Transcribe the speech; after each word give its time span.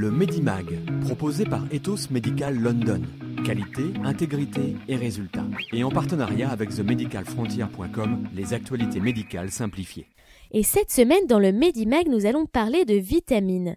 Le 0.00 0.10
Medimag, 0.10 0.80
proposé 1.02 1.44
par 1.44 1.62
Ethos 1.70 2.08
Medical 2.10 2.58
London. 2.58 3.02
Qualité, 3.44 3.92
intégrité 4.04 4.76
et 4.86 4.96
résultats. 4.96 5.46
Et 5.72 5.82
en 5.82 5.90
partenariat 5.90 6.50
avec 6.50 6.70
themedicalfrontier.com, 6.70 8.28
les 8.34 8.52
actualités 8.52 9.00
médicales 9.00 9.50
simplifiées. 9.50 10.08
Et 10.52 10.62
cette 10.62 10.90
semaine, 10.90 11.26
dans 11.26 11.38
le 11.38 11.52
Medimag, 11.52 12.08
nous 12.08 12.26
allons 12.26 12.44
parler 12.44 12.84
de 12.84 12.94
vitamines. 12.94 13.76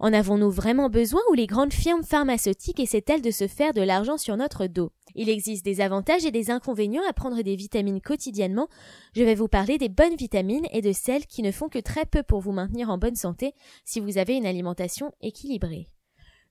En 0.00 0.12
avons-nous 0.12 0.50
vraiment 0.50 0.88
besoin 0.88 1.20
ou 1.30 1.34
les 1.34 1.46
grandes 1.46 1.72
firmes 1.72 2.02
pharmaceutiques 2.02 2.80
essaient-elles 2.80 3.22
de 3.22 3.30
se 3.30 3.46
faire 3.46 3.72
de 3.72 3.82
l'argent 3.82 4.16
sur 4.16 4.36
notre 4.36 4.66
dos? 4.66 4.90
Il 5.14 5.28
existe 5.28 5.64
des 5.64 5.80
avantages 5.80 6.24
et 6.24 6.32
des 6.32 6.50
inconvénients 6.50 7.02
à 7.08 7.12
prendre 7.12 7.42
des 7.42 7.56
vitamines 7.56 8.00
quotidiennement. 8.00 8.68
Je 9.14 9.22
vais 9.22 9.34
vous 9.34 9.48
parler 9.48 9.78
des 9.78 9.88
bonnes 9.88 10.16
vitamines 10.16 10.66
et 10.72 10.80
de 10.80 10.92
celles 10.92 11.26
qui 11.26 11.42
ne 11.42 11.52
font 11.52 11.68
que 11.68 11.78
très 11.78 12.06
peu 12.06 12.22
pour 12.22 12.40
vous 12.40 12.52
maintenir 12.52 12.90
en 12.90 12.98
bonne 12.98 13.16
santé 13.16 13.52
si 13.84 14.00
vous 14.00 14.18
avez 14.18 14.34
une 14.34 14.46
alimentation 14.46 15.12
équilibrée. 15.20 15.86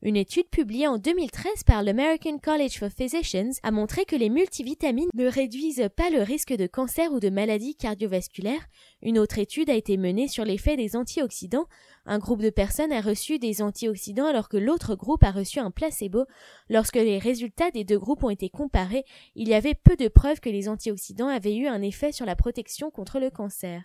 Une 0.05 0.17
étude 0.17 0.49
publiée 0.49 0.85
en 0.85 0.97
2013 0.97 1.63
par 1.63 1.81
l'American 1.81 2.37
College 2.37 2.77
for 2.77 2.89
Physicians 2.89 3.51
a 3.63 3.71
montré 3.71 4.03
que 4.03 4.17
les 4.17 4.29
multivitamines 4.29 5.07
ne 5.13 5.27
réduisent 5.27 5.87
pas 5.95 6.09
le 6.09 6.21
risque 6.21 6.51
de 6.51 6.67
cancer 6.67 7.13
ou 7.13 7.21
de 7.21 7.29
maladies 7.29 7.77
cardiovasculaires. 7.77 8.67
Une 9.01 9.17
autre 9.17 9.39
étude 9.39 9.69
a 9.69 9.75
été 9.75 9.95
menée 9.95 10.27
sur 10.27 10.43
l'effet 10.43 10.75
des 10.75 10.97
antioxydants. 10.97 11.67
Un 12.05 12.19
groupe 12.19 12.41
de 12.41 12.49
personnes 12.49 12.91
a 12.91 12.99
reçu 12.99 13.39
des 13.39 13.61
antioxydants 13.61 14.25
alors 14.25 14.49
que 14.49 14.57
l'autre 14.57 14.95
groupe 14.95 15.23
a 15.23 15.31
reçu 15.31 15.59
un 15.59 15.71
placebo. 15.71 16.25
Lorsque 16.69 16.97
les 16.97 17.17
résultats 17.17 17.71
des 17.71 17.85
deux 17.85 17.97
groupes 17.97 18.25
ont 18.25 18.29
été 18.29 18.49
comparés, 18.49 19.05
il 19.35 19.47
y 19.47 19.53
avait 19.53 19.73
peu 19.73 19.95
de 19.95 20.09
preuves 20.09 20.41
que 20.41 20.49
les 20.49 20.67
antioxydants 20.67 21.29
avaient 21.29 21.55
eu 21.55 21.67
un 21.67 21.81
effet 21.81 22.11
sur 22.11 22.25
la 22.25 22.35
protection 22.35 22.91
contre 22.91 23.21
le 23.21 23.29
cancer. 23.29 23.83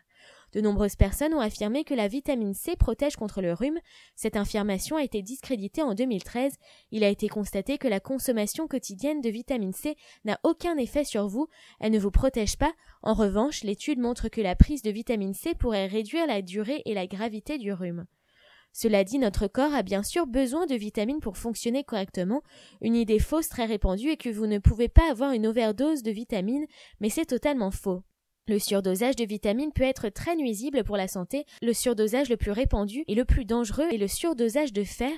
De 0.52 0.60
nombreuses 0.60 0.96
personnes 0.96 1.34
ont 1.34 1.40
affirmé 1.40 1.84
que 1.84 1.94
la 1.94 2.08
vitamine 2.08 2.54
C 2.54 2.74
protège 2.76 3.16
contre 3.16 3.42
le 3.42 3.52
rhume. 3.52 3.78
Cette 4.16 4.36
affirmation 4.36 4.96
a 4.96 5.02
été 5.02 5.20
discréditée 5.20 5.82
en 5.82 5.94
2013. 5.94 6.54
Il 6.90 7.04
a 7.04 7.08
été 7.08 7.28
constaté 7.28 7.76
que 7.76 7.88
la 7.88 8.00
consommation 8.00 8.66
quotidienne 8.66 9.20
de 9.20 9.28
vitamine 9.28 9.74
C 9.74 9.96
n'a 10.24 10.40
aucun 10.44 10.76
effet 10.78 11.04
sur 11.04 11.28
vous. 11.28 11.48
Elle 11.80 11.92
ne 11.92 11.98
vous 11.98 12.10
protège 12.10 12.56
pas. 12.56 12.72
En 13.02 13.14
revanche, 13.14 13.62
l'étude 13.62 13.98
montre 13.98 14.28
que 14.28 14.40
la 14.40 14.56
prise 14.56 14.82
de 14.82 14.90
vitamine 14.90 15.34
C 15.34 15.54
pourrait 15.54 15.86
réduire 15.86 16.26
la 16.26 16.40
durée 16.40 16.82
et 16.86 16.94
la 16.94 17.06
gravité 17.06 17.58
du 17.58 17.72
rhume. 17.72 18.06
Cela 18.72 19.02
dit, 19.02 19.18
notre 19.18 19.48
corps 19.48 19.74
a 19.74 19.82
bien 19.82 20.02
sûr 20.02 20.26
besoin 20.26 20.66
de 20.66 20.74
vitamines 20.74 21.20
pour 21.20 21.36
fonctionner 21.36 21.84
correctement. 21.84 22.42
Une 22.80 22.94
idée 22.94 23.18
fausse 23.18 23.48
très 23.48 23.64
répandue 23.64 24.10
est 24.10 24.16
que 24.16 24.28
vous 24.28 24.46
ne 24.46 24.58
pouvez 24.58 24.88
pas 24.88 25.10
avoir 25.10 25.32
une 25.32 25.46
overdose 25.46 26.02
de 26.02 26.10
vitamines, 26.10 26.66
mais 27.00 27.10
c'est 27.10 27.26
totalement 27.26 27.70
faux. 27.70 28.02
Le 28.48 28.58
surdosage 28.58 29.14
de 29.14 29.26
vitamines 29.26 29.72
peut 29.72 29.82
être 29.82 30.08
très 30.08 30.34
nuisible 30.34 30.82
pour 30.82 30.96
la 30.96 31.06
santé. 31.06 31.44
Le 31.60 31.74
surdosage 31.74 32.30
le 32.30 32.38
plus 32.38 32.50
répandu 32.50 33.04
et 33.06 33.14
le 33.14 33.26
plus 33.26 33.44
dangereux 33.44 33.86
est 33.92 33.98
le 33.98 34.08
surdosage 34.08 34.72
de 34.72 34.84
fer. 34.84 35.12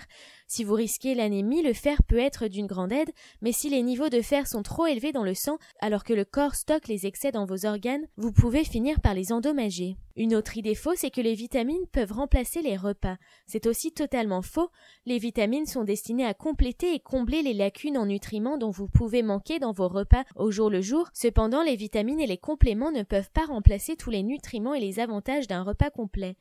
Si 0.53 0.65
vous 0.65 0.75
risquez 0.75 1.15
l'anémie, 1.15 1.63
le 1.63 1.73
fer 1.73 2.03
peut 2.03 2.19
être 2.19 2.49
d'une 2.49 2.67
grande 2.67 2.91
aide, 2.91 3.13
mais 3.41 3.53
si 3.53 3.71
les 3.71 3.83
niveaux 3.83 4.09
de 4.09 4.21
fer 4.21 4.49
sont 4.49 4.65
trop 4.65 4.85
élevés 4.85 5.13
dans 5.13 5.23
le 5.23 5.33
sang, 5.33 5.59
alors 5.81 6.03
que 6.03 6.13
le 6.13 6.25
corps 6.25 6.57
stocke 6.57 6.89
les 6.89 7.07
excès 7.07 7.31
dans 7.31 7.45
vos 7.45 7.67
organes, 7.67 8.09
vous 8.17 8.33
pouvez 8.33 8.65
finir 8.65 9.01
par 9.01 9.15
les 9.15 9.33
endommager. 9.33 9.97
Une 10.17 10.35
autre 10.35 10.57
idée 10.57 10.75
fausse 10.75 11.05
est 11.05 11.15
que 11.15 11.21
les 11.21 11.35
vitamines 11.35 11.87
peuvent 11.93 12.11
remplacer 12.11 12.63
les 12.63 12.77
repas. 12.77 13.17
C'est 13.47 13.69
aussi 13.69 13.93
totalement 13.93 14.43
faux. 14.43 14.71
Les 15.07 15.19
vitamines 15.19 15.67
sont 15.67 15.85
destinées 15.85 16.27
à 16.27 16.35
compléter 16.35 16.95
et 16.95 16.99
combler 16.99 17.43
les 17.43 17.55
lacunes 17.55 17.97
en 17.97 18.07
nutriments 18.07 18.59
dont 18.59 18.71
vous 18.71 18.89
pouvez 18.89 19.23
manquer 19.23 19.61
dans 19.61 19.71
vos 19.71 19.87
repas 19.87 20.25
au 20.35 20.51
jour 20.51 20.69
le 20.69 20.81
jour. 20.81 21.09
Cependant, 21.15 21.63
les 21.63 21.77
vitamines 21.77 22.19
et 22.19 22.27
les 22.27 22.39
compléments 22.39 22.91
ne 22.91 23.05
peuvent 23.05 23.31
pas 23.31 23.47
remplacer 23.47 23.95
tous 23.95 24.11
les 24.11 24.25
nutriments 24.25 24.75
et 24.75 24.81
les 24.81 24.99
avantages 24.99 25.47
d'un 25.47 25.63
repas 25.63 25.91
complet. 25.91 26.37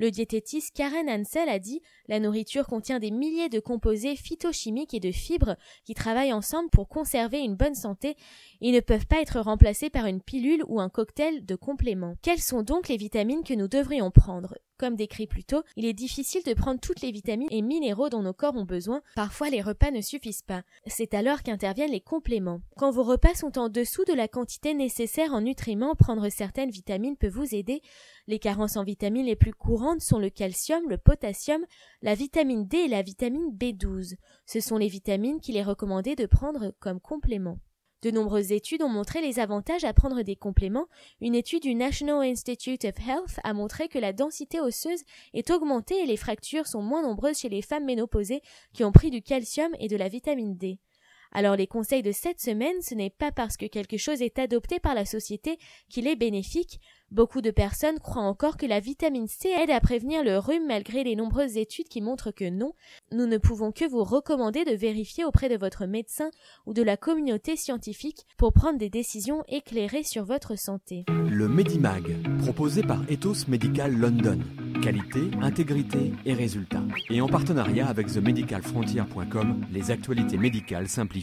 Le 0.00 0.10
diététiste 0.10 0.74
Karen 0.74 1.10
Ansel 1.10 1.50
a 1.50 1.58
dit 1.58 1.82
La 2.08 2.20
nourriture 2.20 2.66
contient 2.66 3.00
des 3.00 3.10
milliers 3.10 3.50
de 3.50 3.60
composés 3.60 4.16
phytochimiques 4.16 4.94
et 4.94 4.98
de 4.98 5.12
fibres 5.12 5.56
qui 5.84 5.92
travaillent 5.92 6.32
ensemble 6.32 6.70
pour 6.70 6.88
conserver 6.88 7.40
une 7.40 7.54
bonne 7.54 7.74
santé 7.74 8.16
et 8.62 8.72
ne 8.72 8.80
peuvent 8.80 9.06
pas 9.06 9.20
être 9.20 9.40
remplacés 9.40 9.90
par 9.90 10.06
une 10.06 10.22
pilule 10.22 10.64
ou 10.68 10.80
un 10.80 10.88
cocktail 10.88 11.44
de 11.44 11.54
compléments. 11.54 12.14
Quelles 12.22 12.40
sont 12.40 12.62
donc 12.62 12.88
les 12.88 12.96
vitamines 12.96 13.44
que 13.44 13.52
nous 13.52 13.68
devrions 13.68 14.10
prendre? 14.10 14.54
Comme 14.80 14.96
décrit 14.96 15.26
plus 15.26 15.44
tôt, 15.44 15.62
il 15.76 15.84
est 15.84 15.92
difficile 15.92 16.42
de 16.42 16.54
prendre 16.54 16.80
toutes 16.80 17.02
les 17.02 17.12
vitamines 17.12 17.50
et 17.50 17.60
minéraux 17.60 18.08
dont 18.08 18.22
nos 18.22 18.32
corps 18.32 18.56
ont 18.56 18.64
besoin. 18.64 19.02
Parfois, 19.14 19.50
les 19.50 19.60
repas 19.60 19.90
ne 19.90 20.00
suffisent 20.00 20.40
pas. 20.40 20.62
C'est 20.86 21.12
alors 21.12 21.42
qu'interviennent 21.42 21.90
les 21.90 22.00
compléments. 22.00 22.62
Quand 22.78 22.90
vos 22.90 23.02
repas 23.02 23.34
sont 23.34 23.58
en 23.58 23.68
dessous 23.68 24.06
de 24.06 24.14
la 24.14 24.26
quantité 24.26 24.72
nécessaire 24.72 25.34
en 25.34 25.42
nutriments, 25.42 25.94
prendre 25.94 26.26
certaines 26.30 26.70
vitamines 26.70 27.18
peut 27.18 27.28
vous 27.28 27.54
aider. 27.54 27.82
Les 28.26 28.38
carences 28.38 28.78
en 28.78 28.82
vitamines 28.82 29.26
les 29.26 29.36
plus 29.36 29.52
courantes 29.52 30.00
sont 30.00 30.18
le 30.18 30.30
calcium, 30.30 30.88
le 30.88 30.96
potassium, 30.96 31.62
la 32.00 32.14
vitamine 32.14 32.66
D 32.66 32.78
et 32.78 32.88
la 32.88 33.02
vitamine 33.02 33.54
B12. 33.54 34.14
Ce 34.46 34.60
sont 34.60 34.78
les 34.78 34.88
vitamines 34.88 35.40
qu'il 35.40 35.58
est 35.58 35.62
recommandé 35.62 36.16
de 36.16 36.24
prendre 36.24 36.72
comme 36.80 37.00
complément. 37.00 37.58
De 38.02 38.10
nombreuses 38.10 38.52
études 38.52 38.82
ont 38.82 38.88
montré 38.88 39.20
les 39.20 39.38
avantages 39.38 39.84
à 39.84 39.92
prendre 39.92 40.22
des 40.22 40.36
compléments. 40.36 40.86
Une 41.20 41.34
étude 41.34 41.62
du 41.62 41.74
National 41.74 42.22
Institute 42.22 42.86
of 42.86 42.98
Health 42.98 43.38
a 43.44 43.52
montré 43.52 43.88
que 43.88 43.98
la 43.98 44.14
densité 44.14 44.58
osseuse 44.58 45.02
est 45.34 45.50
augmentée 45.50 46.02
et 46.02 46.06
les 46.06 46.16
fractures 46.16 46.66
sont 46.66 46.82
moins 46.82 47.02
nombreuses 47.02 47.40
chez 47.40 47.50
les 47.50 47.60
femmes 47.60 47.84
ménopausées 47.84 48.40
qui 48.72 48.84
ont 48.84 48.92
pris 48.92 49.10
du 49.10 49.20
calcium 49.20 49.70
et 49.78 49.88
de 49.88 49.96
la 49.96 50.08
vitamine 50.08 50.56
D. 50.56 50.78
Alors 51.32 51.56
les 51.56 51.66
conseils 51.66 52.02
de 52.02 52.12
cette 52.12 52.40
semaine, 52.40 52.82
ce 52.82 52.94
n'est 52.94 53.10
pas 53.10 53.30
parce 53.30 53.56
que 53.56 53.66
quelque 53.66 53.96
chose 53.96 54.20
est 54.20 54.38
adopté 54.38 54.80
par 54.80 54.94
la 54.94 55.04
société 55.04 55.58
qu'il 55.88 56.08
est 56.08 56.16
bénéfique. 56.16 56.80
Beaucoup 57.12 57.40
de 57.40 57.50
personnes 57.50 57.98
croient 57.98 58.22
encore 58.22 58.56
que 58.56 58.66
la 58.66 58.78
vitamine 58.78 59.26
C 59.26 59.48
aide 59.48 59.70
à 59.70 59.80
prévenir 59.80 60.22
le 60.22 60.38
rhume 60.38 60.68
malgré 60.68 61.02
les 61.02 61.16
nombreuses 61.16 61.56
études 61.56 61.88
qui 61.88 62.00
montrent 62.00 62.30
que 62.30 62.48
non. 62.48 62.72
Nous 63.10 63.26
ne 63.26 63.36
pouvons 63.36 63.72
que 63.72 63.84
vous 63.84 64.04
recommander 64.04 64.64
de 64.64 64.74
vérifier 64.76 65.24
auprès 65.24 65.48
de 65.48 65.56
votre 65.56 65.86
médecin 65.86 66.30
ou 66.66 66.72
de 66.72 66.82
la 66.82 66.96
communauté 66.96 67.56
scientifique 67.56 68.26
pour 68.36 68.52
prendre 68.52 68.78
des 68.78 68.90
décisions 68.90 69.42
éclairées 69.48 70.04
sur 70.04 70.24
votre 70.24 70.56
santé. 70.56 71.04
Le 71.28 71.48
Medimag, 71.48 72.16
proposé 72.42 72.82
par 72.82 73.02
Ethos 73.10 73.48
Medical 73.48 73.92
London. 73.92 74.38
Qualité, 74.80 75.30
intégrité 75.42 76.12
et 76.24 76.32
résultats. 76.32 76.84
Et 77.10 77.20
en 77.20 77.28
partenariat 77.28 77.88
avec 77.88 78.06
themedicalfrontier.com, 78.06 79.66
les 79.72 79.90
actualités 79.90 80.38
médicales 80.38 80.88
simplifiées. 80.88 81.19